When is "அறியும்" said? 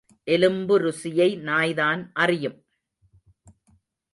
2.13-2.57